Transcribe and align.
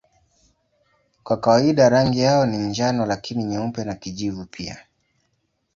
Kwa 1.23 1.37
kawaida 1.37 1.89
rangi 1.89 2.19
yao 2.19 2.45
ni 2.45 2.57
njano 2.57 3.05
lakini 3.05 3.43
nyeupe 3.43 3.83
na 3.83 3.93
kijivu 3.95 4.45
pia. 4.45 4.85